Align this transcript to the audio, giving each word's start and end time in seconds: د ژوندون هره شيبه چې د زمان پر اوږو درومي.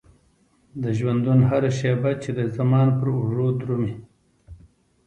د 0.81 0.83
ژوندون 0.97 1.39
هره 1.49 1.71
شيبه 1.79 2.11
چې 2.21 2.29
د 2.37 2.41
زمان 2.55 2.87
پر 2.97 3.07
اوږو 3.17 3.47
درومي. 3.59 3.93